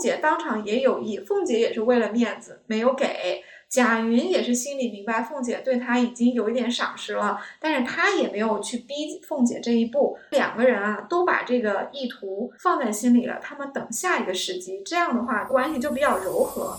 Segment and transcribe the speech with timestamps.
[0.00, 3.44] 姐当场也有意，凤姐也是为了面子没有给。
[3.68, 10.18] 贾云也是心里明白凤姐对他已经有一点赏识了，但是他也没有去逼凤姐这一步。
[10.30, 16.76] 两个人啊都把这个意图放在心里了，他们等下一个时机，这样的话关系就比较柔和。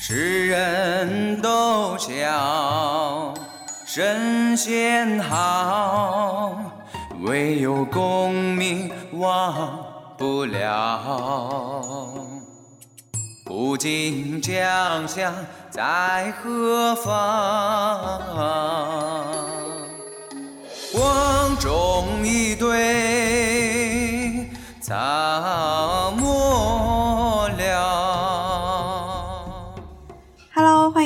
[0.00, 3.34] 世人都笑
[3.84, 6.60] 神仙好，
[7.22, 9.91] 唯有功名忘
[10.22, 12.14] 不了。
[13.44, 15.34] 不尽江乡
[15.68, 18.20] 在何方？
[20.92, 24.48] 光中一对
[24.80, 24.92] 草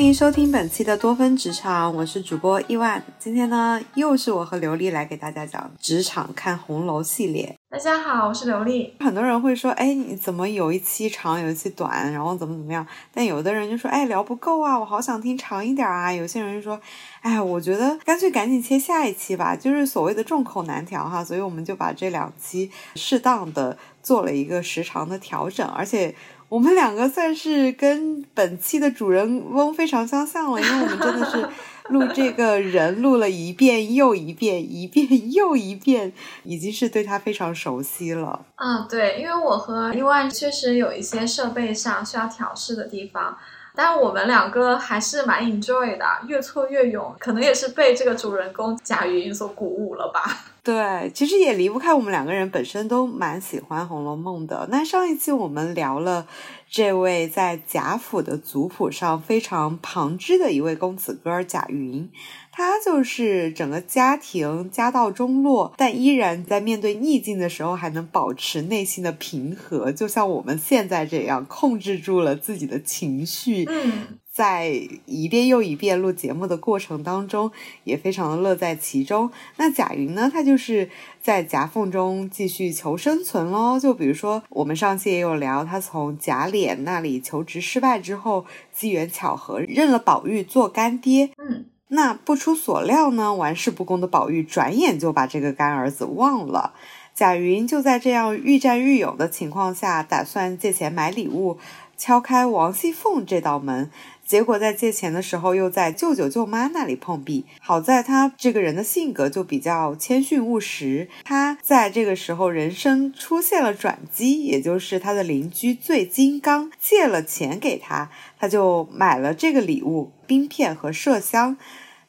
[0.06, 3.02] 迎收听本期的多芬职场，我是主播伊万。
[3.18, 7.52] 今天呢，又是我和刘丽来给大家讲职场看红楼系列。
[7.68, 8.94] 大家好，我是刘丽。
[9.00, 12.86] 很多人会说，哎，你怎么有一期长，有一期短，然后怎么怎么样？
[13.12, 16.12] 但有的人就说，哎，聊不够啊，我好想听长一点啊。
[16.12, 16.80] 有些人就说，
[17.22, 21.24] 哎，我觉得干脆赶紧切下一期吧，就是所谓的众口难调哈。
[21.24, 26.14] 所以我们就把这两期适当的做了一个时长的调整，而且
[26.48, 31.48] 我们两个算是跟本期的主人翁非常相像了，因为我们真的是。
[31.88, 38.44] 录这个人录了一遍又一遍，一遍又一遍，已经是对他非常熟悉了。
[38.56, 43.38] 嗯，对，因为我和伊万确实有一些设备上需要调试的地方，
[43.72, 50.44] 但我们两个还是蛮 enjoy 的，越挫越勇，可能也是被这个主人公贾云所鼓舞了吧。
[50.66, 54.66] 对，其实也离不开我们两个人本身都蛮喜欢《红楼梦》的。
[54.68, 56.26] 那上一期我们聊了
[56.68, 62.10] 这位在贾府的族谱上非常旁支的一位公子哥贾云，
[62.50, 73.64] 他就是整个家庭家道中落，但依然在面对逆境的时候还能保持内心的平和，就像我们现在这样控制住了自己的情绪。
[73.70, 74.18] 嗯。
[74.36, 74.70] 在
[75.06, 77.50] 一遍又一遍录节目的过程当中，
[77.84, 79.30] 也非常的乐在其中。
[79.56, 80.90] 那贾云呢，他就是
[81.22, 83.80] 在夹缝中继续求生存喽。
[83.80, 88.44] 就比如说，我们上期也有聊，他从贾琏那里求职失败之后，
[88.74, 91.30] 机缘巧合认了宝玉做干爹。
[91.38, 96.74] 嗯，那不出所料呢，玩世不恭的宝玉转眼就把这个干儿子忘了。
[97.14, 101.56] 贾云就在这样愈战愈勇的情况下，打算借钱买礼物，
[101.96, 103.90] 敲开王熙凤这道门。
[104.26, 107.44] 结果在借钱的时候，又在舅舅舅妈那里碰壁。
[107.60, 121.56] 好在他这个人的性格就比较谦逊务实，他在这个时候人生出现了转机，也就是他的邻居醉金刚借了钱给他，他就买了这个礼物冰片和麝香。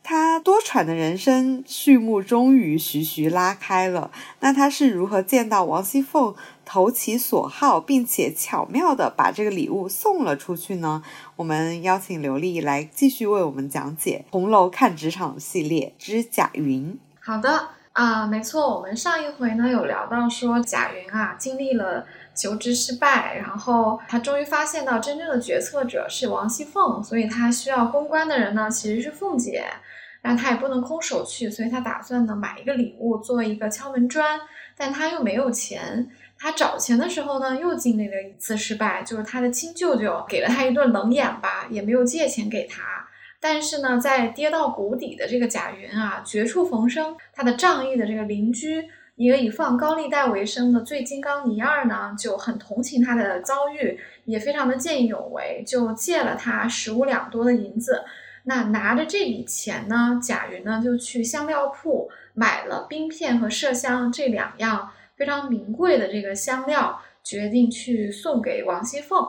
[0.10, 4.10] 他多舛的人生序幕终于徐徐拉开了。
[4.40, 6.34] 那他是如何见到王熙凤
[6.68, 11.02] 投其所好，并且巧妙的把这个礼物送了出去呢？
[11.38, 17.00] 我们邀请刘丽来继续为我们讲解《红楼看职场》系列之贾云。
[17.22, 22.06] 好的啊，没错，我们上一回呢有聊到说贾云啊经历了
[22.36, 29.66] 求职失败，然后他终于发现到真正的决策者是王熙凤，所以他需要公关的人呢其实是凤姐。
[30.28, 34.38] 但他也不能空手去，所以他打算呢买一个礼物做一个敲门砖，
[34.76, 36.10] 但他又没有钱。
[36.38, 43.08] 他找钱的时候呢，又经历了一次失败，就是他的亲舅舅给了他一顿冷眼吧，也没有借钱给他。
[43.40, 48.84] 但是呢，在跌到谷底的这个贾云啊，绝处逢生，他的仗义的这个邻居，
[49.16, 58.04] 一个以放高利贷为生的醉金刚倪二呢，就很同情他的遭遇，也非常的见义勇为，就借了他十五两多的银子。
[58.50, 69.28] 那拿着这笔钱呢，贾云呢就去香料铺买了冰片和麝香这两样非常名贵的这个香料，决定去送给王熙凤。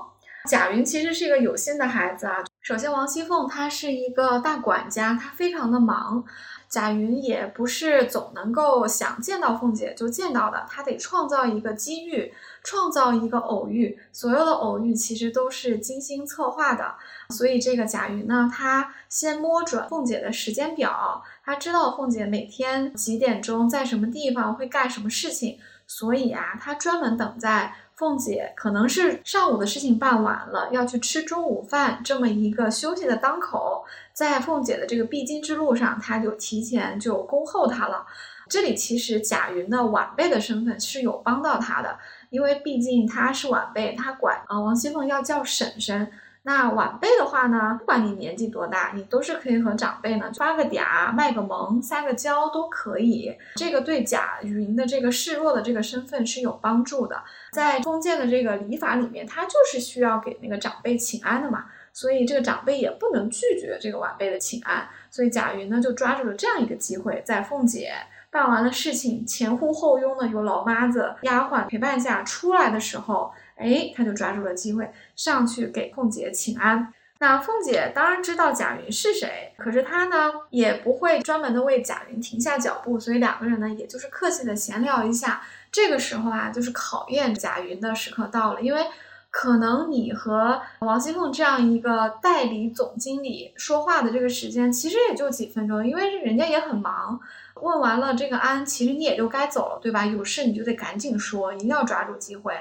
[0.48, 2.44] 贾云其实是一个有心的孩子啊。
[2.62, 6.24] 首先，王熙凤她是一个大管家，她非常的忙。
[6.68, 13.98] 贾云也不是总能够想见到凤姐就见到的，他得创造一个机遇，创造一个偶遇。
[14.12, 16.94] 所有的偶遇其实都是精心策划的。
[17.30, 38.06] 所以这个贾云呢，他先摸准凤姐的时间表，他知道凤姐每天几点钟在什么地方会干什么事情，所以啊，他专门等在凤姐可能是上午的事情办完了，要去吃中午饭这么一个休息的当口，在凤姐的这个必经之路上，她就提前就恭候她了。
[38.48, 41.98] 这里其实贾云的晚辈的身份是有帮到她的，
[42.30, 46.08] 因为毕竟她是晚辈，她管啊王熙凤要叫婶婶。
[46.44, 53.36] 那晚辈的话呢，不管你年纪多大，你都是可以和长辈呢发个嗲、卖个萌、撒个娇都可以。
[53.56, 57.22] 这个对贾云的这个示弱的这个身份是有帮助的。
[57.52, 64.88] 在封建的这个礼法里面，他就是需要给那个长辈请安的嘛，所以这个长辈也不能拒绝这个晚辈的请安。
[65.10, 67.92] 所以贾云呢就抓住了这样一个机会，在凤姐
[68.30, 73.32] 办完了事情，前呼后拥的有老妈子、丫鬟陪伴下出来的时候。
[73.58, 76.92] 哎，他就抓住了机会上去给凤姐请安。
[77.20, 85.42] 那凤姐当然知道贾云是谁，可是她呢也不会专门的为贾云停下脚步，所以两个人呢也就是客气的闲聊一下。
[85.72, 88.86] 这个时候啊，就是考验贾云的时刻到了，因为
[89.30, 97.18] 可能你和王熙凤这样一个代理总经理说话的这个时间其实也就几分钟，因为人家也很忙。
[97.62, 100.04] 问完了这个安，其实你也就该走了，对吧？
[100.04, 102.54] 有事你就得赶紧说，一定要抓住机会。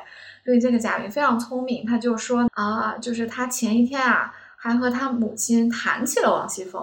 [0.44, 6.82] 所以这个贾云非常聪明，他就说啊，就是他前一天啊，还和他母亲谈起了王熙凤。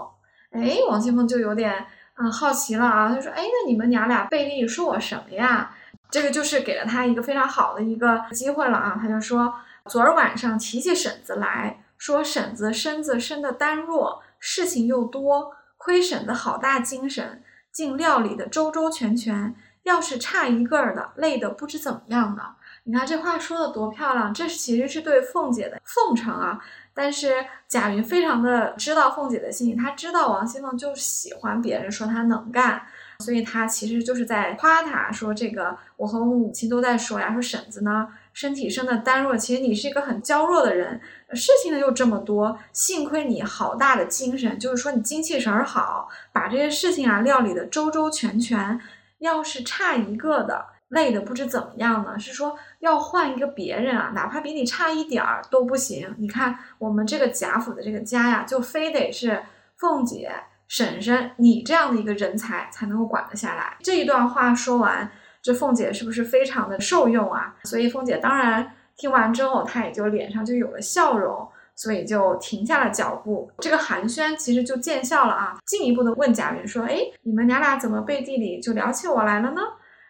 [0.50, 5.75] 哎，王熙凤就有点啊好奇了啊，他说，哎，那你们娘俩背地里说我什么呀？
[6.11, 8.99] 这个就是给了他一个非常好的一个机会了啊。
[9.00, 9.52] 他就说，
[9.87, 17.43] 昨儿晚上提起婶子来说，婶子身子生的单弱，事情又多，亏婶子好大精神，
[17.75, 22.55] 竟料理的周周全全，要是差一个儿的，累得不知怎么样呢。
[22.85, 26.61] 你看这话说的多漂亮，这其实是对凤姐的奉承啊。
[26.97, 32.82] 但是贾云非常的知道凤姐的心意，他知道王熙凤就喜欢别人说她能干，
[33.19, 41.00] 所以他其实就是在夸她说这个我和我母亲都在说呀，说婶子呢身体生的单弱，其实你是一个很娇弱的人，
[41.32, 48.78] 事情呢又这么多，幸亏你好大的精神，就是说你精气神好，把这些事情啊料理的周周全全，
[49.20, 50.66] 要是差一个的。
[50.88, 56.14] 累的不知怎么样呢，是说要换一个别人啊，哪怕比你差一点儿都不行。
[56.19, 59.42] 你看我们这个贾府的这个家呀，就非得是
[59.76, 60.30] 凤姐、
[60.69, 63.76] 婶婶你这样的一个人才才能够管得下来。
[63.82, 65.10] 这一段话说完，
[65.44, 67.55] 这凤姐是不是非常的受用啊？
[67.64, 71.46] 所以凤姐当然听完之后，她也就脸上就有了笑容，
[71.76, 73.50] 所以就停下了脚步。
[73.58, 79.61] 这个寒暄其实就见效了啊，进一步的问贾云说：“哎，你们娘俩怎么背地里就聊起我来了呢？”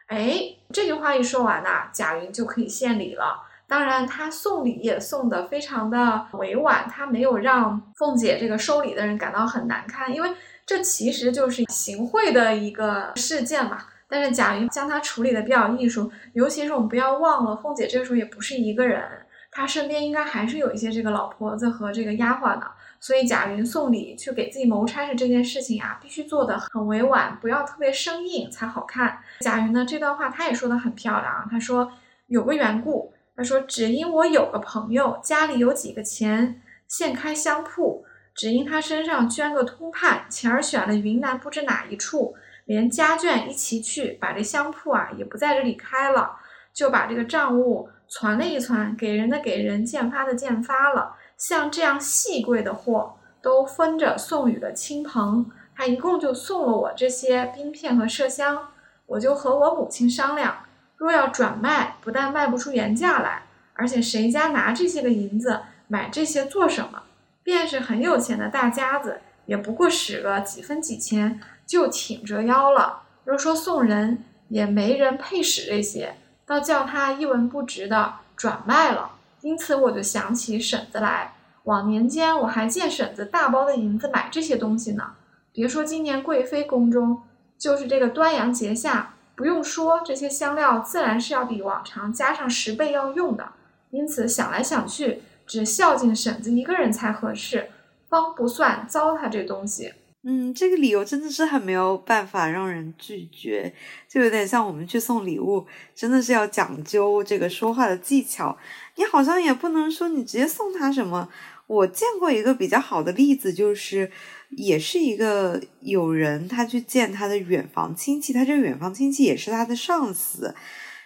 [0.06, 0.38] 哎，
[0.70, 3.42] 这句话一说完呐，贾云就可以献礼了。
[3.66, 10.30] 当然，他送礼也送的非常的委婉，他没有让凤姐这个收礼的人感到很难堪，因为
[10.64, 13.78] 这其实就是行贿的一个事件嘛。
[14.14, 19.02] 但是贾云将他处理的比较艺术，尤其是我们不要忘了，凤姐这个时候也不是一个人，
[19.50, 22.66] 她身边应该还是有一些这个老婆子和这个丫鬟的。
[23.00, 29.18] 所以贾云送礼去给自己谋差事这件事情啊，必须做得很委婉，不要特别生硬才好看。
[29.40, 31.90] 贾云呢这段话他也说的很漂亮，他说
[32.28, 46.36] 有个缘故，他说只因我有个朋友家里有几个钱，现开香铺，只因他身上捐个通判，前儿选了云南不知哪一处，连家眷一起去，把这香铺啊也不在这里开了，
[46.72, 51.16] 就把这个账务传了一传，给人的给人，见发的见发了。
[51.36, 55.50] 像这样细贵的货，都分着送与了亲朋。
[55.76, 58.68] 他一共就送了我这些冰片和麝香。
[59.06, 60.56] 我就和我母亲商量，
[60.96, 63.42] 若要转卖，不但卖不出原价来，
[63.74, 67.02] 而且谁家拿这些个银子买这些做什么？
[67.42, 73.02] 便是很有钱的大家子，也不过使个几分几钱就挺折腰了。
[73.24, 76.16] 若说送人，也没人配使这些，
[76.46, 79.12] 倒叫他一文不值的转卖了。
[79.40, 81.34] 因此，我就想起婶子来。
[81.64, 85.12] 往年间，我还见婶子大包的银子买这些东西呢。
[85.52, 87.22] 别说今年贵妃宫中，
[87.56, 93.52] 就是这个端阳节下，不用说，这些香料自然是要比往常加上十倍要用的。
[93.90, 97.70] 因此想来想去，只孝敬婶子一个人才合适，
[98.08, 99.94] 方不算糟蹋这东西。
[100.26, 103.74] 嗯，这个理由真的是很没有办法让人拒绝，
[104.08, 108.56] 就有点像我们去送礼物，真的是要讲究这个说话的技巧。
[108.96, 111.28] 你好像也不能说你直接送他什么。
[111.66, 114.10] 我见过一个比较好的例子，就是
[114.50, 120.54] 也是一个有人他去见他的远房亲戚，他这个远房亲戚也是他的上司。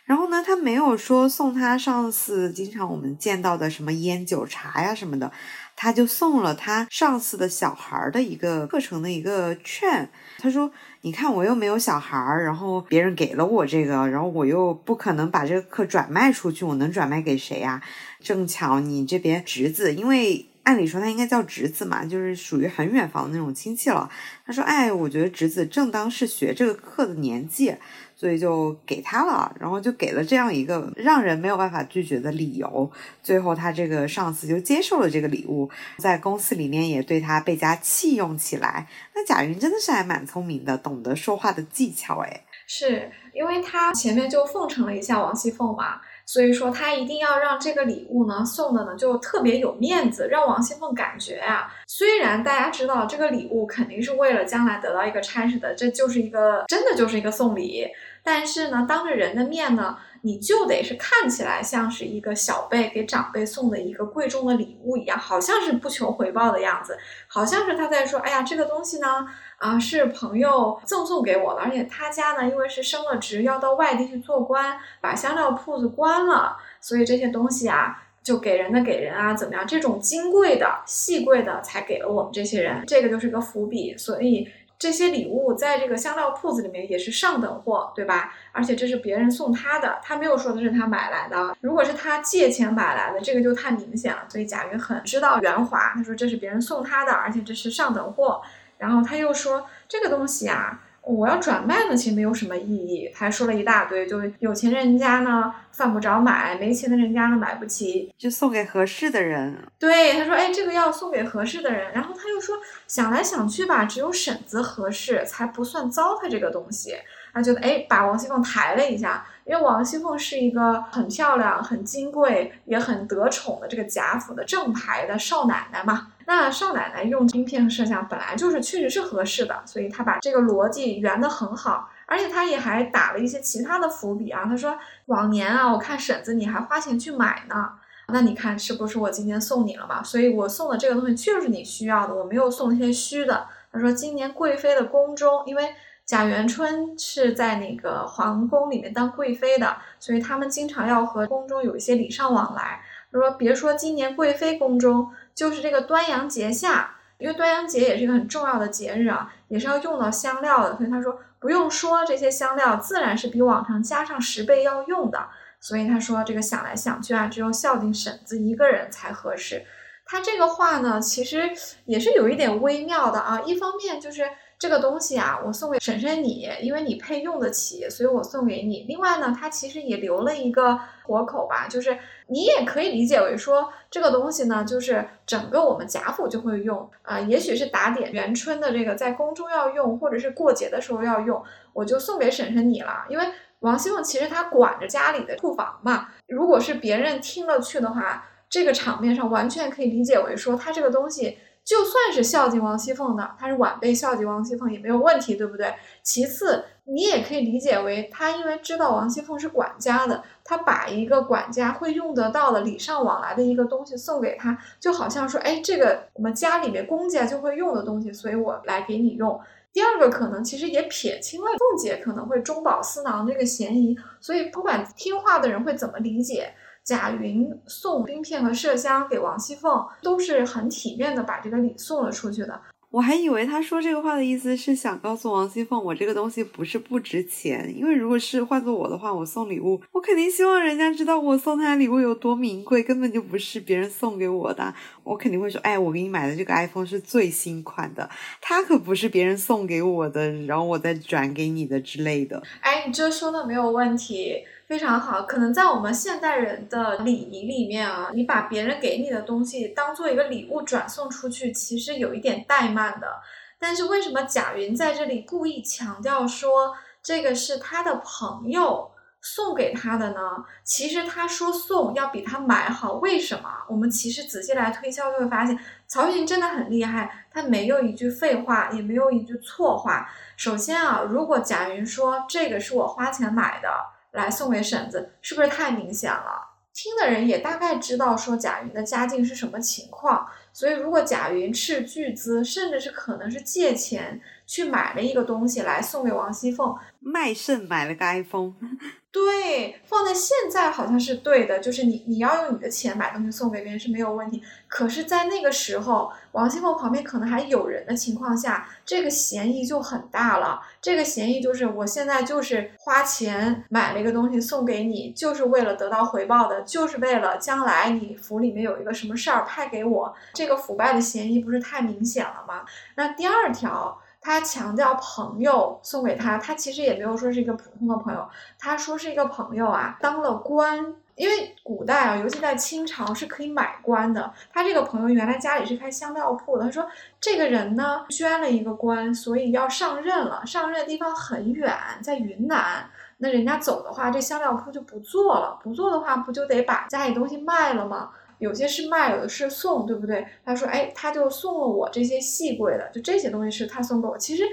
[0.08, 5.30] 然后呢，他没有说送他上次经常我们见到的什么烟酒茶呀什么的。
[5.76, 10.08] 他就送了他上次的小孩的一个课程的一个券。
[10.38, 10.72] 他说
[11.02, 17.80] ：“你看，我又没有小孩儿，然后别人给了我这个，然后我又不可能把这个课转卖出去，我能转卖给谁呀？
[18.20, 24.10] 正巧你这边侄子，因为按理说他应该叫侄子嘛，就是属于很远房的那种亲戚了。
[24.44, 27.76] 他说：‘哎，我觉得侄子正当是学这个课的年纪，
[28.18, 32.90] 所以就给他了，然后就给了这样一个让人没有办法拒绝的理由。
[33.22, 38.88] 最后他这个上司就接受了这个礼物，在公司里面也对他倍加器用起来。
[39.14, 46.00] 那贾云真的是还蛮聪明的，懂得说话的技巧，哎，是因为他前面就奉承了一下王熙凤嘛。
[46.26, 57.86] 所以说他一定要让这个礼物呢送的呢就特别有面子，让王熙凤感觉啊，虽然大家知道这个礼物肯定是为了将来得到一个差事的，这就是一个真的就是一个送礼，
[58.30, 69.26] 但是呢，当着人的面呢，你就得是看起来像是一个小辈给长辈送的一个贵重的礼物一样，好像是不求回报的样子，好像是他在说，哎呀，这个东西呢。
[69.58, 79.66] 啊，是朋友赠送给我的，而且他家呢，因为是升了职，要到外地去做官，把香料铺子关了，所以这些东西啊，就给人的给人啊，怎么样？
[79.66, 83.96] 这种金贵的、细贵的，才给了我们这些人，这个就是个伏笔。
[83.98, 88.32] 所以这些礼物在这个香料铺子里面也是上等货，对吧？
[88.52, 91.56] 而且这是别人送他的，他没有说的是他买来的。
[91.60, 94.22] 如果是他借钱买来的，这个就太明显了。
[94.28, 98.40] 所以贾云很知道圆滑，他说这是别人送他的，而且这是上等货。
[98.78, 103.10] 然后他又说这个东西啊，我要转卖呢，其实没有什么意义。
[103.14, 109.56] 他还说了一大堆，就有钱人家呢犯不着买，没钱的人家呢买不起，就送给合适的人。
[109.78, 111.92] 对，他说，哎，这个要送给合适的人。
[111.94, 116.94] 然后他又说，想来想去吧，只有婶子合适，才不算糟蹋这个东西。
[117.32, 126.08] 他觉得，哎，把王熙凤抬了一下，因为王熙凤是一个很漂亮、很金贵、也很得宠的这个贾府的正牌的少奶奶嘛。
[126.28, 134.44] 那少奶奶用冰片和麝香本来就是确实是合适的，所以她把这个逻辑圆得很好，而且她也还打了一些其他的伏笔啊。
[134.44, 137.70] 她说往年啊，我看婶子你还花钱去买呢，
[138.08, 140.02] 那你看是不是我今天送你了嘛？
[140.02, 143.46] 所以我送的这个东西确实是你需要的，我没有送那些虚的。
[143.72, 152.82] 她说今年贵妃的宫中，因为贾元春是在那个皇宫里面当贵妃的，所以他们经常要和宫中有一些礼尚往来。
[153.10, 155.08] 他说别说今年贵妃宫中。
[155.38, 165.28] 就是这个端阳节下，因为端阳节也是一个很重要的节日啊，也是要用到香料的，所以他说不用说，这些香料自然是比往常加上十倍要用的。
[165.60, 169.64] 所以他说这个想来想去啊，只有孝敬婶子一个人才合适。
[170.04, 171.48] 他这个话呢，其实
[171.84, 174.24] 也是有一点微妙的啊，一方面就是。
[174.60, 178.86] 这个东西啊，我送给婶婶你，因为你配用得起，所以我送给你。
[178.88, 181.96] 另外呢，他其实也留了一个活口吧，就是
[182.26, 193.06] 你也可以理解为说，这个东西呢，就是整个我们贾府就会用啊，也许是打点元春的这个在宫中要用，或者是过节的时候要用，我就送给婶婶你了。
[193.08, 193.24] 因为
[193.60, 201.38] 王熙凤其实她管着家里的库房嘛，如果是别人听了去的话，这个场面上完全可以理解为说，他这个东西。
[201.68, 205.74] 就算是孝敬王熙凤的，他是晚辈孝敬王熙凤也没有问题，对不对？
[206.02, 219.38] 其次，你也可以理解为他因为知道王熙凤是管家的，他把一个管家会用得到的礼尚往来的一个东西送给他，就好像说，哎，这个我们家里面公家就会用的东西，所以我来给你用。
[219.70, 226.54] 第二个可能其实也撇清了凤姐可能会中饱私囊这个嫌疑，所以不管听话的人会怎么理解。
[226.88, 232.58] 贾云送冰片和麝香给王熙凤，都是很体面的把这个礼送了出去的。
[232.90, 244.74] 我还以为他说这个话的意思是想告诉王熙凤，我这个东西不是不值钱，因为如果是换做我的话，我送礼物，我肯定希望人家知道我送他的礼物有多名贵，根本就不是别人送给我的。
[245.04, 248.08] 我肯定会说，哎，我给你买的这个 iPhone 是最新款的，
[248.40, 252.42] 它可不是别人送给我的，然后我再转给你的之类的。
[252.62, 254.36] 哎，你这说的没有问题。
[254.68, 263.22] 非常好，可能在我们现代人的礼仪里面啊，你把别人给你的东西当做一个礼物转送出去，其实有一点怠慢的。
[263.58, 268.90] 但是为什么贾云在这里故意强调说这个是他的朋友
[269.22, 270.20] 送给他的呢？
[270.62, 273.48] 其实他说送要比他买好，为什么？
[273.70, 280.10] 我们其实仔细来推敲就会发现，曹雪芹真的很厉害，他没有一句废话，也没有一句错话。
[280.36, 283.70] 首先啊，如果贾云说这个是我花钱买的。
[284.12, 286.46] 来送给婶子，是不是太明显了？
[286.74, 298.54] 听的人也大概知道说贾云的家境是什么情况，所以如果贾云斥巨资，甚至是可能是借钱去买了一个东西来送给王熙凤，卖肾买了个 iPhone。
[299.10, 304.40] 对，放在现在好像是对的，就是你你要用你的钱买东西送给别人是没有问题。
[304.68, 310.60] 可是，在那个时候，王熙凤旁边可能还有人的情况下，这个嫌疑就很大了。
[310.80, 322.62] 这个嫌疑就是，我现在就是花钱买了一个东西送给你，就是为了得到回报的，就是为了将来你府里面有一个什么事儿派给我，这个腐败的嫌疑不是太明显了吗？
[322.94, 324.00] 那第二条。
[324.28, 330.94] 他强调朋友送给他，他其实也没有说是一个普通的朋友，他说是一个朋友啊，当了官。
[331.14, 334.32] 因为古代啊，尤其在清朝是可以买官的。
[334.52, 336.64] 他这个朋友原来家里是开香料铺的。
[336.64, 336.86] 他说
[337.20, 340.46] 这个人呢捐了一个官，所以要上任了。
[340.46, 342.88] 上任的地方很远，在云南。
[343.16, 345.58] 那人家走的话，这香料铺就不做了。
[345.60, 348.10] 不做的话，不就得把家里东西卖了吗？
[348.38, 350.26] 有些是卖，有的是送，对不对？
[350.44, 354.16] 他说，哎，他就送了我这些细贵的，就这些东西是他送给我。
[354.18, 354.44] 其实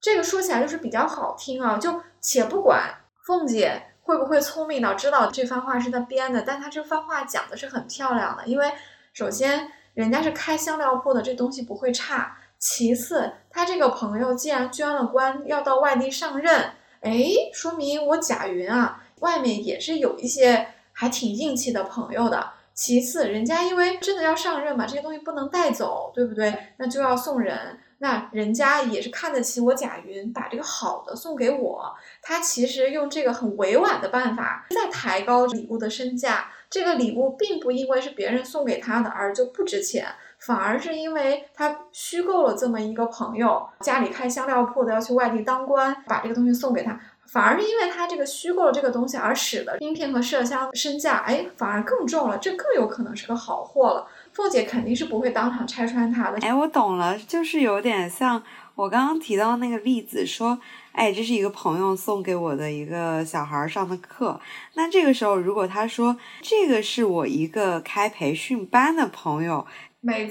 [0.00, 1.78] 这个说起来就是比较好听啊。
[1.78, 2.94] 就且不管
[3.26, 3.82] 凤姐。
[4.06, 6.42] 会不会聪明到知道这番话是他编的？
[6.42, 8.70] 但他这番话讲的是很漂亮的，因为
[9.14, 12.36] 首先人家是开香料铺的，这东西不会差。
[12.58, 17.24] 其次，他这个朋友既然捐了官，要到外地上任，哎，
[17.54, 22.50] 说明我贾云啊，外面也是有一些还挺硬气的朋友的。
[22.74, 26.52] 其次，人家因为真的要上任嘛，这些东西不能带走，对不对？
[26.76, 27.78] 那就要送人。
[27.98, 31.94] 那人家也是看得起我贾云，把这个好的送给我。
[32.20, 36.50] 他其实用这个很委婉的办法，在抬高礼物的身价。
[36.68, 40.06] 这个礼物并不因为是别人送给他的而就不值钱，
[40.40, 46.98] 反而是因为他虚构了这么一个朋友，家里开香料铺的，要去外地当官，把这个东西送给他。
[47.26, 52.38] 反而是因为他这个虚构了这个东西，而使得冰片和麝香身价，哎，反而更重了。
[52.38, 54.06] 这更有可能是个好货了。
[54.32, 56.38] 凤姐肯定是不会当场拆穿他的。
[56.40, 58.42] 哎，我懂了，就是有点像
[58.74, 60.58] 我刚刚提到那个例子，说，
[60.92, 64.40] 哎，这是一个朋友送给我的一个小孩上的课。
[64.74, 69.66] 那这个时候，如果他说这个是我一个开培训班的朋友。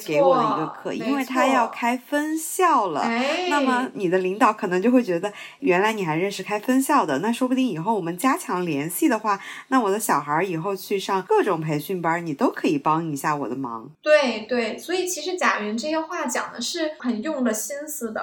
[0.05, 3.03] 给我的一个课，因为他要开分校了，
[3.49, 9.39] 那么你的领导可能就会觉得，原来你还认识开分校的，那说不定以后我们加强联系的话，
[9.69, 13.89] 那我的小孩以后去上各种培训班，你都可以帮一下我的忙。
[14.01, 18.21] 对对，所以其实贾云这些话讲的是很用了心思的，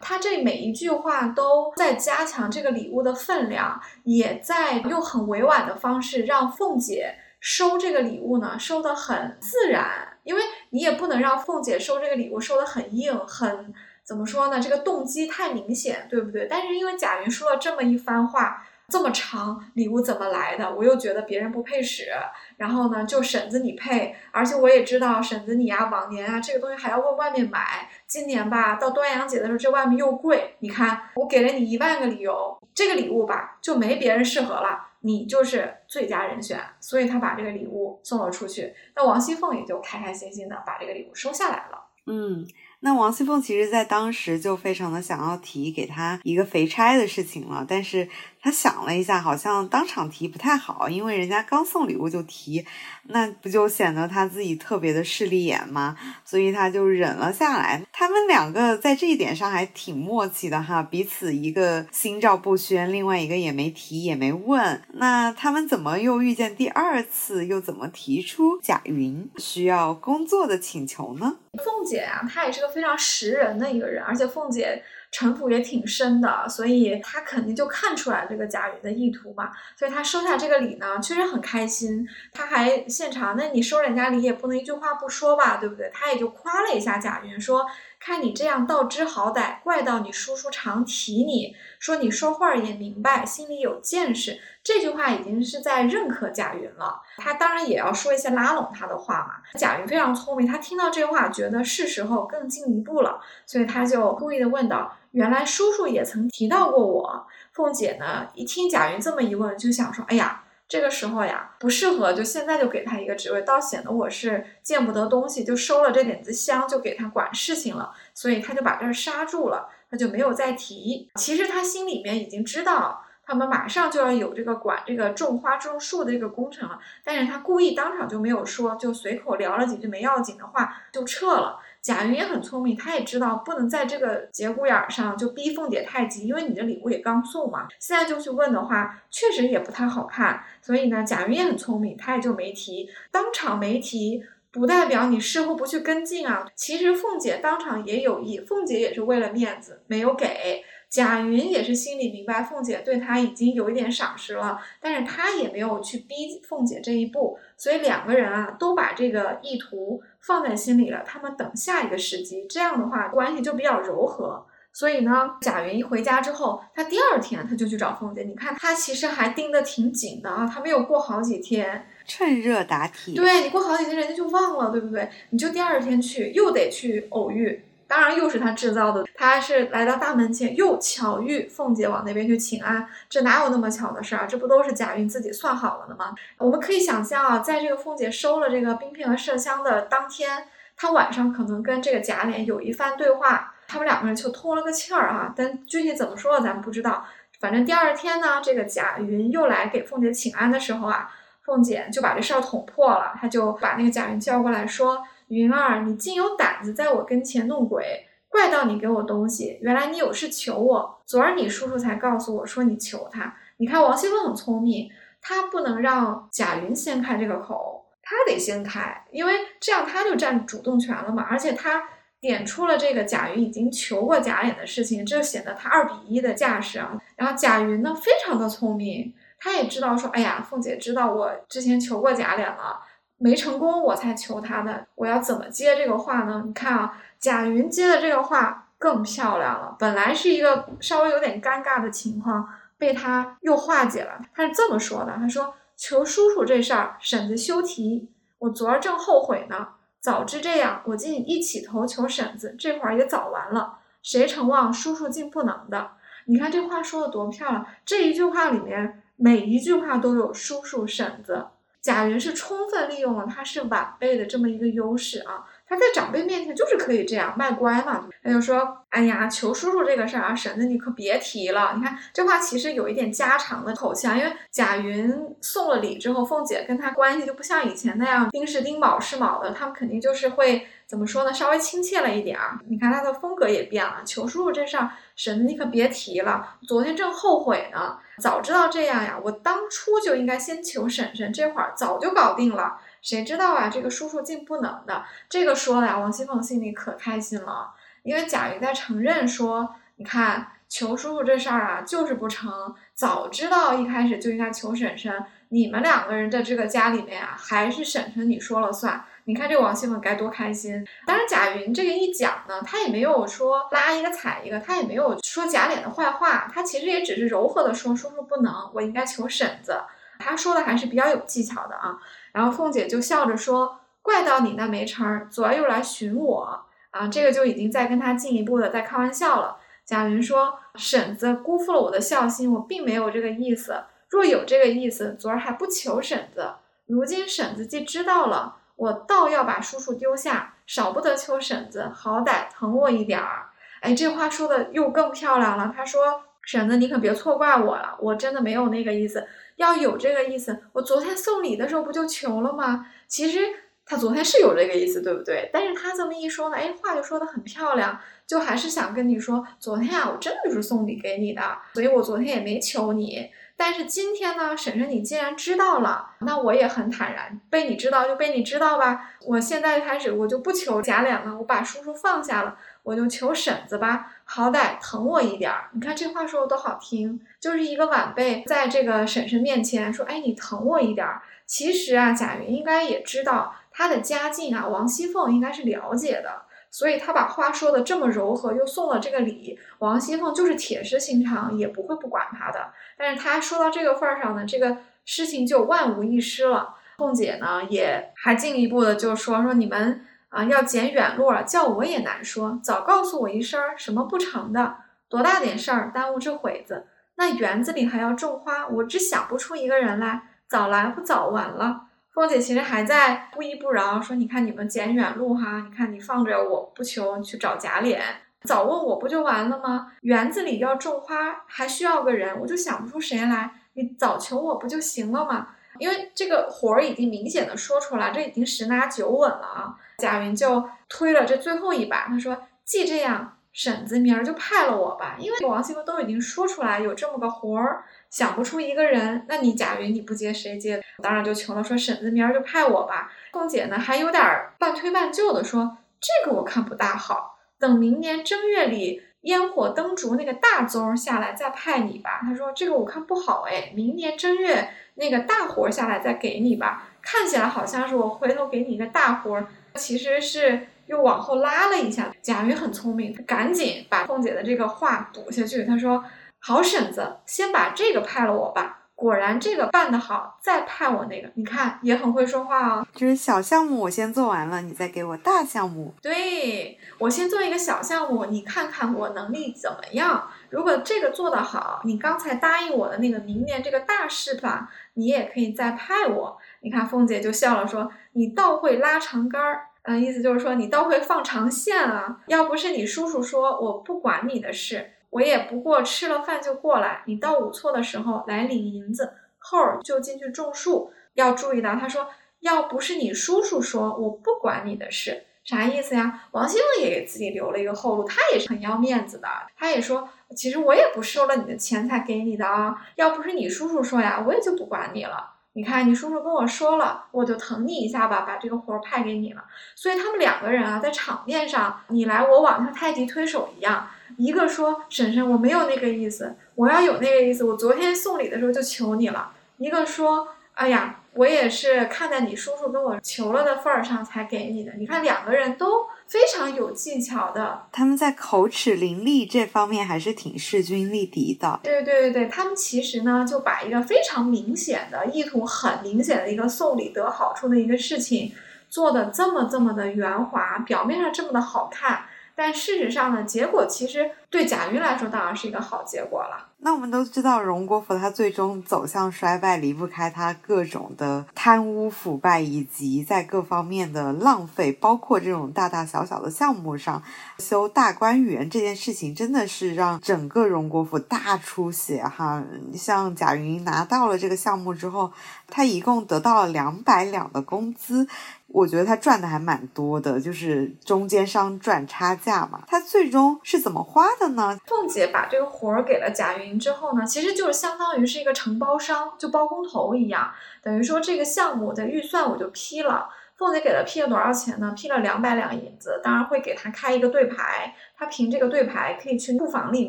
[0.00, 10.09] 他这每一句话都在加强这个礼物的分量，也在用很委婉的方式让凤姐收这个礼物呢，收的很自然。
[10.24, 13.72] 因为你也不能让凤姐收这个礼物收得很硬，很
[14.02, 14.60] 怎么说呢？
[14.60, 16.46] 这个动机太明显，对不对？
[16.48, 20.74] 但是因为贾云说了这么一番话，这么长，礼物怎么来的？
[20.74, 22.10] 我又觉得别人不配使，
[22.56, 30.56] 然后呢，就婶子你配，而且我也知道婶子你呀，往年啊，这个东西还要问外面买，今年吧，到端阳节的时候，这外面又贵。
[30.58, 34.88] 你看，我给了你一万个理由，这个礼物吧，就没别人适合了。
[35.02, 38.74] 你就是最佳人选，所以他把这个礼物送了出去。
[38.96, 41.84] 那王熙凤也就开开心心的把这个礼物收下来了。
[42.06, 42.44] 嗯。
[42.82, 48.08] 那王熙凤其实，在当时就非常的想要提给他一个肥差的事情了，但是
[48.42, 52.64] 他想了一下，好像当场提不太好，因为人家刚送礼物就提，
[53.04, 55.96] 那不就显得他自己特别的势利眼吗？
[56.24, 57.82] 所以他就忍了下来。
[57.92, 64.82] 他们两个在这一点上还挺默契的哈，彼此一个心照不宣，另外一个也没提也没问。
[64.94, 71.36] 那他们怎么又遇见第二次，又怎么提出贾云需要工作的请求呢？
[71.58, 82.06] 凤姐啊，她也是个非常识人的一个人，而且凤姐城府也挺深的，所以他肯定就看出来这个贾云的意图嘛，所以他收下这个礼呢，确实很开心。
[82.32, 85.90] 他还现场，那你收人家礼也不能一句话不说吧，对不对？
[85.92, 87.66] 他也就夸了一下贾云，说。
[88.00, 94.40] 看你这样道知好歹，怪到你叔叔常提你说你说话也明白，心里有见识。
[94.64, 97.02] 这句话已经是在认可贾云了。
[97.18, 99.34] 他当然也要说一些拉拢他的话嘛。
[99.58, 121.10] 贾云非常聪明，他听到这话，觉得是时候更进一步了，所以他就故意的问道：“原来叔叔也曾提到过我。”凤姐呢，一听贾云这么一问，就想说：“哎呀。”这个时候呀，不适合，就现在就给他一个职位，倒显得我是见不得东西，就收了这点子香，就给他管事情了，所以他就把这儿刹住了，他就没有再提。
[121.16, 131.58] 其实他心里面已经知道，他们马上就要有这个管这个种花种树的这个工程了，但是他故意当场就没有说，就随口聊了几句没要紧的话就撤了。
[131.82, 140.44] 贾云也很聪明，他也知道不能在这个节骨眼上就逼凤姐太急，因为你的礼物也刚送嘛，现在就去问的话，确实也不太好看。
[140.60, 146.46] 所以呢，贾云也很聪明，他也就没提，当场没提，不代表你事后不去跟进啊。
[146.54, 150.62] 其实凤姐当场也有意，凤姐也是为了面子没有给。
[150.90, 161.02] 贾云也是心里明白，凤姐对他已经有一点赏识了，但是他也没有去逼凤姐这一步，所以两个人啊都把这个意图放在心里了。
[161.04, 164.46] 他们等下一个时机，这样的话关系就比较柔和。
[164.72, 168.22] 所以呢，贾云一回家之后，他第二天他就去找凤姐。
[168.22, 173.14] 你看他其实还盯得挺紧的啊，他没有过好几天，趁热打铁。
[173.14, 175.10] 对你过好几天，人家就忘了，对不对？
[175.30, 177.64] 你就第二天去，又得去偶遇。
[177.90, 179.04] 当然又是他制造的。
[179.16, 184.28] 他是来到大门前，又巧遇凤姐往那边去请安，这哪有那么巧的事儿？
[184.28, 186.14] 这不都是贾云自己算好了的吗？
[186.38, 195.34] 我们可以想象啊，在这个凤姐收了这个冰片和麝香的当天，她晚上可能跟这个贾琏有一番对话，他们两个人就通了个气儿啊。
[195.36, 197.04] 但具体怎么说，咱们不知道。
[197.40, 201.10] 反正第二天呢，这个贾云又来给凤姐请安的时候啊，
[201.42, 211.00] 凤姐就把这事儿捅破了，她就把那个贾云叫过来说：“云儿，你竟有胆子在我跟前弄鬼，怪到你给我东西，原来你有事求我。
[211.06, 213.34] 昨儿你叔叔才告诉我说你求他。
[213.56, 214.90] 你看王熙凤很聪明，
[215.20, 221.82] 她不能让贾云先开这个口，她得先开，因为这样她就占主动权了嘛，而且她。”
[222.20, 227.00] 点出了这个贾云已经求过贾琏的事情，这显得她二比一的架势啊。
[227.16, 232.78] 然后贾云呢，非常的聪明，他也知道说，哎呀，凤姐知道我之前求过贾琏了，
[233.22, 236.42] 没成功，我才求他的，我要怎么接这个话呢？
[236.46, 239.76] 你看啊，贾云接的这个话更漂亮了。
[239.78, 244.18] 本来是一个稍微有点尴尬的情况，被他又化解了。
[244.34, 249.68] 他是这么说的，他说：“求叔叔这事儿，婶子休提，我昨儿正后悔呢。”
[250.00, 253.80] 早知这样，我竟一起头求婶子，这会儿也早完了。
[254.02, 255.90] 谁成望叔叔竟不能的？
[256.24, 257.66] 你看这话说的多漂亮！
[257.84, 261.48] 这一句话里面每一句话都有叔叔婶子。
[261.82, 265.44] 贾云是充分利用了他是晚辈的这么一个优势啊。
[265.70, 282.58] 他在长辈面前就是可以这样卖乖嘛，他就说：“哎呀，求叔叔这个事儿啊，婶子你可别提了。”你看这话其实有一点家常的口气啊，因为贾云送了礼之后，凤姐跟他关系就不像以前那样丁是丁卯是卯的，他们肯定就是会怎么说呢，稍微亲切了一点啊。
[282.68, 292.76] 你看他的风格也变了，求叔叔这事儿，婶子你可别提了，昨天正后悔呢，早知道这样呀，我当初就应该先求婶婶，这会儿早就搞定了。
[293.02, 293.68] 谁知道啊？
[293.68, 302.74] 这个叔叔竟不能的，这个说的呀，王熙凤心里可开心了，因为贾云在承认说，你看求叔叔这事儿啊，就是不成。
[302.94, 309.04] 早知道一开始就应该求婶婶，你们两个人的这个家里面啊，还是婶婶你说了算。
[309.24, 310.86] 你看这王熙凤该多开心。
[311.06, 319.80] 当然，贾云这个一讲呢，他也没有说拉一个踩一个，他也没有说贾琏的坏话，他其实也只是柔和的说，叔叔不能，我应该求婶子。
[320.18, 321.98] 他说的还是比较有技巧的啊。
[322.32, 329.56] 然后凤姐就笑着说：“怪到你那没成，昨儿又来寻我啊！”这个就已经在跟他进一步的在开玩笑了。
[329.84, 333.84] 贾云说：“婶子辜负了我的孝心，我并没有这个意思。
[334.08, 336.52] 若有这个意思，昨儿还不求婶子。
[336.86, 343.46] 如今婶子既知道了，我倒要把叔叔丢下，少不得求婶子，好歹疼我一点儿。”
[343.82, 345.72] 哎，这话说的又更漂亮了。
[345.74, 349.26] 他说：“婶子，你可别错怪我了，我真的没有那个意思。”
[349.60, 352.86] 要有这个意思，我昨天送礼的时候不就求了吗？
[353.06, 353.40] 其实
[353.84, 355.50] 他昨天是有这个意思，对不对？
[355.52, 361.42] 但是他这么一说呢，哎，话就说的很漂亮，就还是想跟你说，昨天啊，我真的是送礼给你的，
[361.74, 363.28] 所以我昨天也没求你。
[363.54, 369.10] 但是今天呢，婶婶你既然知道了，那我也很坦然，被你知道就被你知道吧。
[369.26, 375.68] 我现在开始我就不求贾琏了，我把叔叔放下了，我就求婶子吧，好歹疼我一点儿。
[375.72, 381.20] 你看这话说的多好听，就是一个晚辈在这个婶婶面前说，哎，你疼我一点儿。
[381.46, 386.42] 其实啊，贾云应该也知道他的家境啊，王熙凤应该是了解的。
[386.70, 392.72] 所以他把话说的这么柔和，又送了这个礼，王熙凤就是铁石心肠，也不会不管他的。
[392.96, 396.76] 但是他说到这个份儿上呢，这个事情就万无一失了。
[396.98, 402.58] 凤姐呢，也还进一步的就说说你们啊要捡远路了，叫我也难说。
[402.62, 404.76] 早告诉我一声，什么不成的，
[405.08, 406.86] 多大点事儿，耽误这会子。
[407.16, 411.82] 那园子里还要种花，我只想不出一个人来，早来不早完了。
[412.12, 418.00] 凤姐其实还在不依不饶，说：“你看你们捡远路哈，你看你放着我不求你，去找贾琏，
[418.42, 419.92] 早问我不就完了吗？
[420.02, 425.48] 园子里要种花，还需要个人，我就想不出谁来，你早求我不就行了吗？
[425.78, 440.82] 因为这个活儿已经明显的说出来，这已经十拿九稳了啊。”贾云就推了这最后一把，他说：“既这样，婶子明儿就派了我吧，因为王熙凤都已经说出来有这么个活儿。”想不出一个人，那你贾云你不接谁接？
[441.00, 443.12] 当然就求了，说婶子明儿就派我吧。
[443.30, 444.22] 凤姐呢还有点
[444.58, 452.18] 半推半就的说，这个我看不大好，等明年正月里烟火灯烛那个大宗下来再派你吧。
[452.22, 456.88] 他说这个我看不好哎，明年正月那个大活下来再给你吧。
[457.00, 462.10] 看起来好像是我回头给你一个大活，其实是又往后拉了一下。
[462.22, 466.04] 贾云很聪明，他赶紧把凤姐的这个话补下去，他说。
[466.42, 468.78] 好婶子，先把这个派了我吧。
[468.94, 472.86] 果然这个办得好，再派我那个，你看也很会说话哦。
[472.94, 475.94] 就是小项目我先做完了，你再给我大项目。
[476.00, 480.30] 对我先做一个小项目，你看看我能力怎么样。
[480.48, 486.38] 如果这个做得好，你刚才答应我的那个明年这个大事吧，你也可以再派我。
[486.60, 492.20] 你看凤姐就笑了，说你倒会拉长杆儿，嗯，意思就是说你倒会放长线啊。
[492.26, 494.92] 要不是你叔叔说我不管你的事。
[495.10, 500.92] 我也不过吃了饭就过来，你到午错的时候来领银子，后儿就进去种树。
[501.14, 502.06] 要注意到，他说
[502.38, 506.28] 要不是你叔叔说我不管你的事，啥意思呀？
[506.30, 509.26] 王熙凤也给自己留了一个后路，他也是很要面子的。
[509.56, 515.39] 他也说，其实我也不收了你的钱才给你的啊，要不是你叔叔说呀，我也就不管你了。
[515.60, 519.44] 你看，你叔叔跟我说了，我就疼你一下吧，把这个活儿派给你了。
[519.74, 523.86] 所以他们两个人啊，在场面上你来我往，像太极推手一样。
[524.16, 541.60] 一个说：“婶婶，我没有那个意思，我要有那个意思，我昨天送礼的时候就求你了。”一个说：“哎呀，我也是看在你叔叔跟我求了的份儿上才给你的。”你看，两个人都非常有技巧的，他们在口齿伶俐这方面还是挺势均力敌的。
[541.62, 548.32] 对对对对，他们其实呢，就把一个非常明显的意图很明显的一个送礼得好处的一个事情
[548.68, 552.04] 做的这么这么的圆滑，表面上这么的好看。
[552.36, 556.46] 但事实上呢，结果其实对贾云来说当然是一个好结果了。
[556.62, 567.02] 那我们都知道，荣国府它最终走向衰败，离不开它各种的贪污腐败以及在各方面的浪费，包括这种大大小小的项目上，
[567.38, 572.44] 修大观园这件事情真的是让整个荣国府大出血哈。
[572.74, 575.10] 像贾云拿到了这个项目之后，
[575.48, 578.06] 他一共得到了两百两的工资。
[578.52, 582.62] 我觉得他赚的还蛮多的，就是中间商赚差价嘛。
[582.66, 584.58] 他最终是怎么花的呢？
[584.66, 590.32] 凤姐把这个活儿给了贾云之后呢，其实就是相当于是一个承包商，就包工头一样，
[590.62, 593.08] 等于说这个项目的预算我就批了。
[593.36, 594.74] 凤姐给了批了多少钱呢？
[594.76, 599.88] 批了两百两银子，当然会给他开一个对牌，他凭这个对牌可以去库房里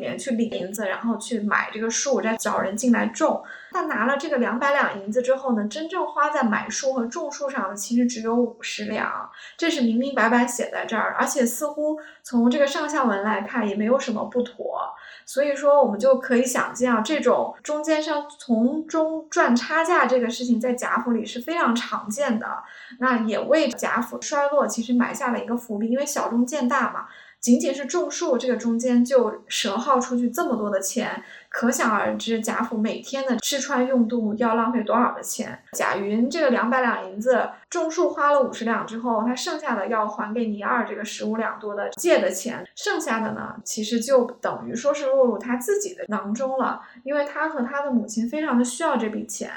[0.00, 3.42] 面去领银子，然后去买这个树，再找人进来种。
[3.72, 14.92] 他拿了这个两百两银子之后呢，真正花在买树和种树上的其实只有五十两，这是明明白白写在这儿，而且似乎从这个上下文来看也没有什么不妥。
[15.24, 22.46] 所以说，我们就可以想见啊，这种中间商从中赚差价这个事情，在贾府里是非常常见的。
[22.98, 27.06] 那也为贾府衰落其实埋下了一个伏笔，因为小中见大嘛。
[27.40, 35.62] 仅仅是种树，这个中间就折耗出去这么多的钱，可想而知贾府每天的吃穿用度要浪费多少的钱。
[35.76, 49.50] 贾云这个两百两银子种树花了五十两之后，他剩下的要还给倪二这个十五两多的借的钱，剩下的呢，其实就等于说是落入他自己的囊中了，因为他和他的母亲非常的需要这笔钱。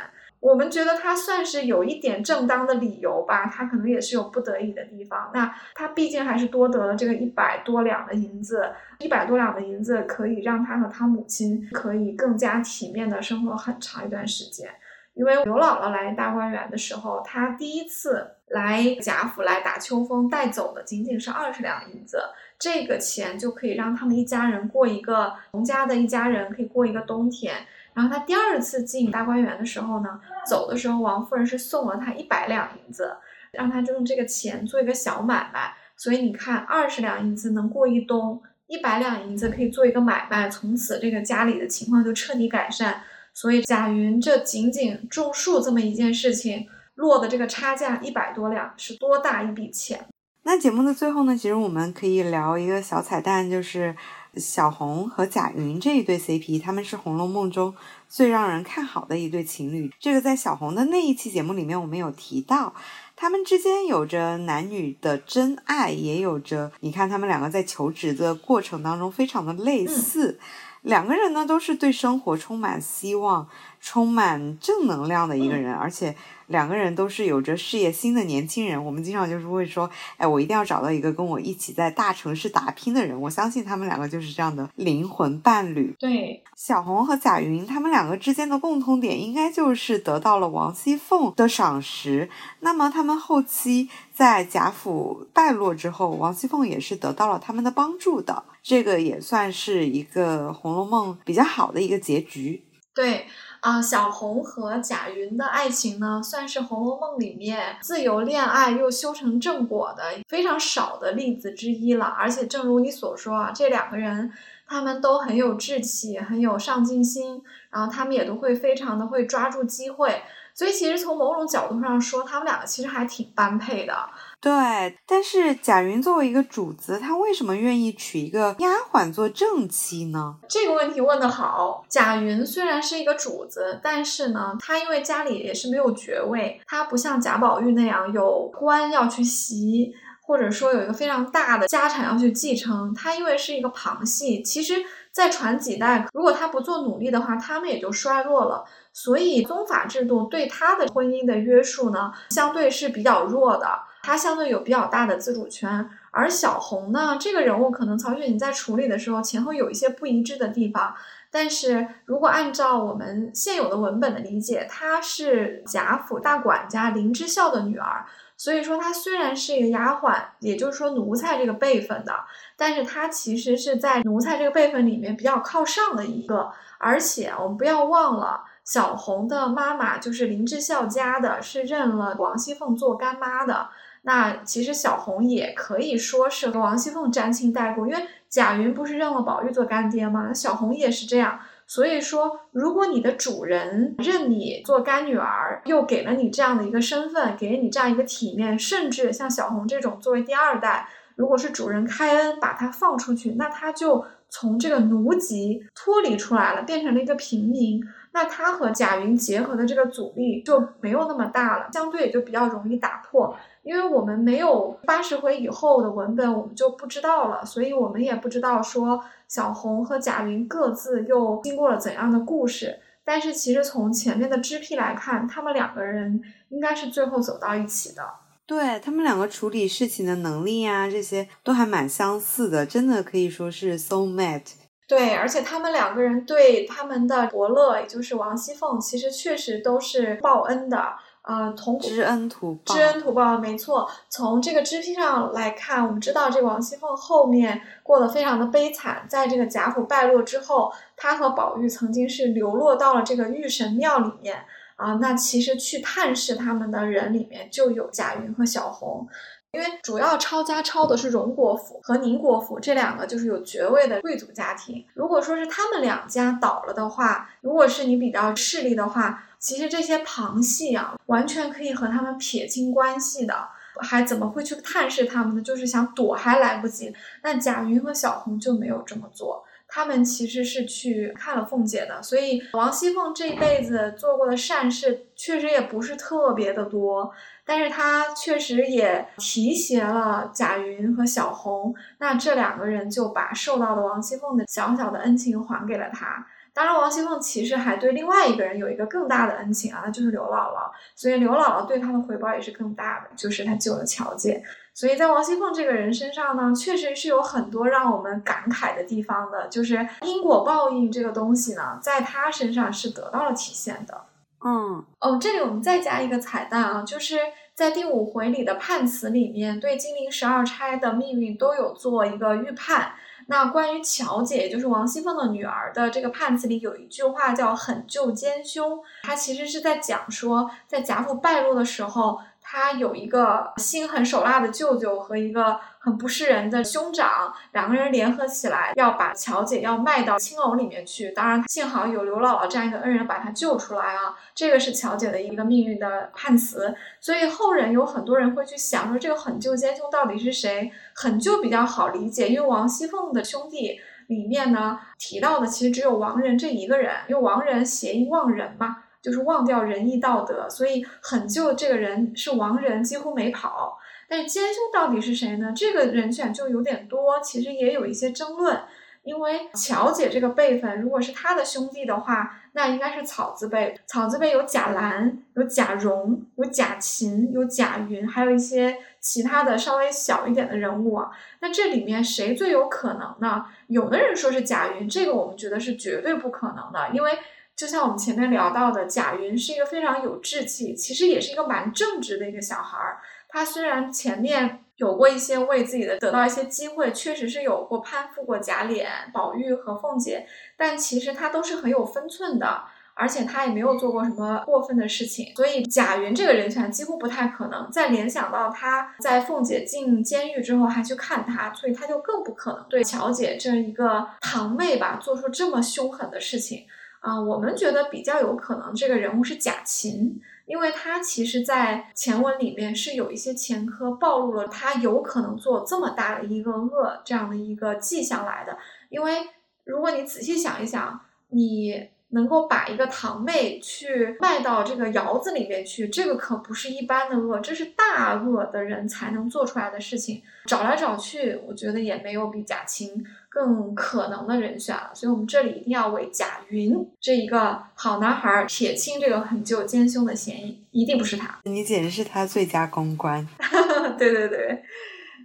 [0.45, 5.31] 我们觉得他算是有一点正当的理由吧，他可能也是有不得已的地方。
[5.33, 14.69] 那他毕竟还是多得了这个一百多两的银子，一百多两的银子可以让他和他母亲可以更加体面的生活很长一段时间。
[15.15, 22.19] 因为刘姥姥来大观园的时候，她第一次来贾府来打秋风，带走的仅仅是二十两银子，
[22.59, 27.55] 这个钱就可以让他们一家人过一个农家的一家人可以过一个冬天。
[27.95, 33.15] 然后他第二次进大观园的时候呢，走的时候王夫人是送了他一百两银子，
[33.53, 35.73] 让他就用这个钱做一个小买卖。
[35.95, 43.01] 所以你看，二十两银子能过一冬，一百两银子可以做一个买卖，从此这个家里的情况就彻底改善。
[43.33, 50.05] 所以贾云这仅仅种树这么一件事情，落的这个差价一百多两，是多大一笔钱？
[50.43, 53.95] 那节目的最后呢，其实我们可以聊一个小彩蛋，就是。
[54.37, 57.73] 小红和贾云这一对 CP，他们是《红楼梦》中
[58.09, 59.91] 最让人看好的一对情侣。
[59.99, 62.73] 这个在小红的那一期节目里面，我们有提到，
[63.15, 70.39] 他们之间有着男女的真爱，也有着你看他们两个在求职的过程当中非常的类似。
[70.85, 73.47] 两个人呢，都是对生活充满希望、
[73.81, 76.15] 充满正能量的一个人，而且。
[76.47, 83.19] 两个人都是有着事业心的年轻人，我们经常就是会说，哎，我一定要找到一个跟我一起在大城市打拼的人。
[83.19, 85.95] 我相信他们两个就是这样的灵魂伴侣。
[85.97, 92.29] 对，小红和贾云他们两个之间的共同点，应该就是得到了王熙凤的赏识。
[92.59, 98.43] 那么他们后期在贾府败落之后，王熙凤也是得到了他们的帮助的。
[98.67, 102.65] 这个也算是一个《红楼梦》比较好的一个结局。
[102.95, 103.27] 对。
[103.61, 112.05] 啊，小红和贾云的爱情呢，算是《红楼梦》里面自由恋爱又修成正果的非常少的例子之一了。
[112.05, 114.31] 而且，正如你所说啊，这两个人
[114.67, 120.21] 他们都很有志气，很有上进心，然后他们也都会非常的会抓住机会。
[120.53, 123.97] 所以其实从某种角度上说，他们两个其实还挺般配的。
[124.45, 130.35] 对，但是贾云作为一个主子，他为什么愿意娶一个丫鬟做正妻呢？
[130.47, 131.83] 这个问题问得好。
[131.89, 142.93] 贾云虽然是一个主子，但是呢，他因为家里也是没有爵位，他不像贾宝玉那样有官要去袭，或者说有一个非常大的家产要去继承。
[142.93, 144.75] 他因为是一个旁系，其实
[145.11, 148.63] 再传几代，如果他不做努力的话，他们也就衰落了。
[148.93, 153.67] 所以宗法制度对他的婚姻的约束呢，相对是比较弱的，
[154.05, 155.89] 他相对有比较大的自主权。
[156.11, 160.95] 而小红呢，这个人物可能曹雪芹在处理的时候前后有一些不一致的地方，
[161.31, 168.05] 但是如果按照我们现有的文本的理解，她是贾府大管家林之孝的女儿，
[168.37, 172.13] 所以说她虽然是一个丫鬟，也就是说奴才这个辈分的，
[172.55, 178.43] 但是她其实是在奴才这个辈分里面比较靠上的一个，而且我们不要忘了。
[178.63, 183.69] 小红的妈妈就是林之孝家的，是认了王熙凤做干妈的。
[184.05, 190.31] 那其实小红也可以说是和王熙凤沾亲带故，因为贾云不是认了宝玉做干爹吗？
[190.31, 191.39] 小红也是这样。
[191.65, 207.83] 所以说，如果你的主人认你做干女儿，又给了你这样的一个身份，给了你这样一个体面，甚至像小红这种作为第二代，如果是主人开恩把她放出去，那她就从这个奴籍脱离出来了，变成了一个平民。
[208.15, 222.79] 那他和贾云结合的这个阻力就没有那么大了，相对也就比较容易打破，因为我们没有八十回以后的文本，我们就不知道了，所以我们也不知道说小红和贾云各自又经过了怎样的故事。
[223.03, 228.01] 但是其实从前面的支批来看，他们两个人应该是最后走到一起的。
[228.45, 234.53] 对他们两个处理事情的能力呀，这些都还蛮相似的，真的可以说是 so mate。
[234.87, 240.93] 对，而且他们两个人对他们的伯乐，也就是王熙凤，其实确实都是报恩的。
[241.23, 243.89] 呃，从知恩图报，知恩图报，没错。
[244.09, 249.07] 从这个支批上来看，我们知道这个王熙凤后面过得非常的悲惨。
[249.09, 254.45] 在这个贾府败落之后，她和宝玉曾经是流落到了这个玉神庙里面
[254.75, 254.99] 啊。
[255.01, 259.07] 那其实去探视他们的人里面就有贾云和小红。
[259.55, 264.85] 因为主要抄家抄的是荣国府和宁国府这两个就是有爵位的贵族家庭。
[264.93, 273.47] 如果说是他们两家倒了的话，如果是你比较势利的话，其实这些旁系啊，完全可以和他们撇清关系的，
[273.79, 275.41] 还怎么会去探视他们呢？
[275.41, 276.93] 就是想躲还来不及。
[277.23, 282.01] 那贾云和小红就没有这么做，他们其实是去看了凤姐的。
[282.01, 287.11] 所以王熙凤这一辈子做过的善事，确实也不是特别的多。
[287.43, 296.25] 但是她确实也提携了贾云和小红，那这两个人就把受到的王熙凤的小小的恩情还给了她。
[296.53, 300.71] 当然，王熙凤其实还对另外一个人有一个更大的恩情啊，那就是刘姥姥。
[300.95, 304.41] 所以刘姥姥对她的回报也是更大的，就是她救了乔姐。
[304.75, 314.03] 所以在王熙凤这个人身上呢，确实是有很多让我们感慨的地方的，就是因果报应这个东西呢，在她身上是得到了体现的。
[314.43, 317.17] 嗯哦，这里我们再加一个彩蛋啊，就是
[317.53, 322.95] 在第五回里的判词里面，对金陵十二钗的命运都有做一个预判。
[323.27, 332.19] 那关于乔姐，也就是王熙凤的女儿的这个判词里有一句话叫“狠救奸凶”，它其实是在讲说，在贾府败落的时候。
[332.47, 341.09] 他有一个心狠手辣的舅舅和一个很不是人的兄长，两个人联合起来要把乔姐要卖到青楼里面去。
[341.09, 344.15] 当然，幸好有刘姥姥这样一个恩人把她救出来啊。
[344.35, 346.75] 这个是乔姐的一个命运的判词。
[347.01, 350.71] 所以后人有很多人会去想说，这个狠救奸凶到底是谁？
[350.93, 358.83] 狠救比较好理解，因为王熙凤的兄弟里面呢提到的其实只有王仁这一个人，因为王仁谐音忘人嘛。
[359.05, 363.77] 就是忘掉仁义道德，所以狠救这个人是亡人，几乎没跑。
[364.09, 365.53] 但是奸凶到底是谁呢？
[365.55, 368.59] 这个人选就有点多，其实也有一些争论。
[369.03, 373.79] 因为乔姐这个辈分，如果是她的兄弟的话，那应该是草字辈。
[373.85, 381.11] 草字辈有贾兰、有贾蓉、有贾芹、有贾云，还有一些其他的稍微小一点的人物啊。
[381.41, 383.45] 那这里面谁最有可能呢？
[383.67, 387.11] 有的人说是贾云，这个我们觉得是绝对不可能的，因为。
[387.55, 392.97] 就像我们前面聊到的，贾云是一个非常有志气，其实也是一个蛮正直的一个小孩儿。
[393.29, 402.63] 他虽然前面有过一些为自己的得到一些机会，确实是有过攀附过贾琏、宝玉和凤姐，但其实他都是很有分寸的。
[402.97, 407.69] 而且他也没有做过什么过分的事情，所以贾云这个人选几乎不太可能。
[407.69, 416.65] 再联想到他在凤姐进监狱之后还去看他，所以他就更不可能对乔姐这一个堂妹吧做出这么凶狠的事情
[417.05, 417.21] 啊。
[417.21, 420.19] 我们觉得比较有可能这个人物是贾琴。
[420.45, 428.55] 因为他其实，在前文里面是有一些前科暴露了他有可能做这么大的一个恶这样的一个迹象来的。
[428.89, 429.27] 因为
[429.63, 430.99] 如果你仔细想一想，
[431.29, 440.21] 你能够把一个堂妹去卖到这个窑子里面去，这个可不是一般的恶，这是大恶的人才能做出来的事情。
[440.45, 443.03] 找来找去，我觉得也没有比贾琴。
[443.35, 451.37] 更可能的人选了，所以我们这里一定要为贾云这一个好男孩撇清这个很久奸凶的嫌疑，一定不是他。
[451.43, 453.27] 你简直是他最佳公关。
[453.99, 454.63] 对对对，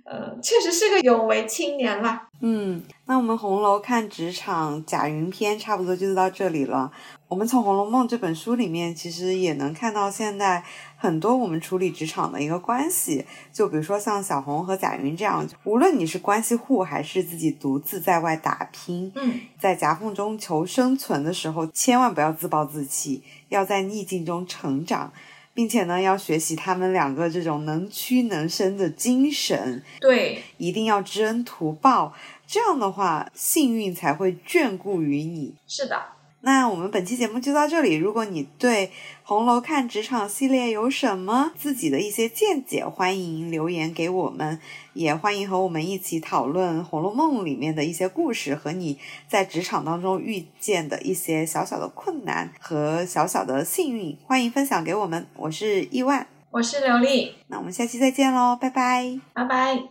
[0.04, 2.22] 呃，确实是个有为青年了。
[2.40, 6.90] 嗯，那我们红楼看职场贾云篇差不多就到这里了。
[7.28, 10.64] 我们从《红楼梦》这本书里面，其实也能看到现在
[11.00, 13.24] 很多我们处理职场的一个关系。
[13.50, 25.10] 就比如说像小红和贾云这样，无论你是关系户还是自己独自在外打拼，嗯，在夹缝中求生存的时候，千万不要自暴自弃，要在逆境中成长，
[25.54, 29.82] 并且呢，要学习他们两个这种能屈能伸的精神。
[30.00, 32.12] 对，一定要知恩图报，
[32.46, 35.54] 这样的话，幸运才会眷顾于你。
[35.66, 36.19] 是的。
[36.42, 37.94] 那我们本期节目就到这里。
[37.94, 38.86] 如果你对
[39.22, 44.58] 《红楼看职场》系列有什么自己的一些见解，欢迎留言给我们，
[44.94, 55.26] 也欢迎和我们一起讨论《红楼梦》里面的一些故事和你在职场当中遇见的一些小小的困难和小小的幸运，欢迎分享给我们。
[55.36, 59.82] 我是亿万，我是刘丽，那我们下期再见喽，拜拜，拜拜。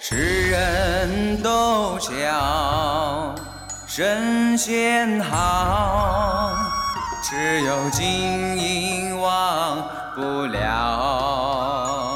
[0.00, 3.55] 世人都讲。
[3.96, 6.54] 神仙好，
[7.22, 8.04] 只有金
[8.58, 9.82] 银忘
[10.14, 12.12] 不了。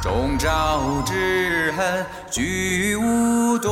[0.00, 3.70] 终朝之恨俱无多，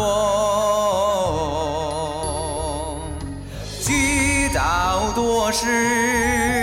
[3.81, 6.54] 积道多时。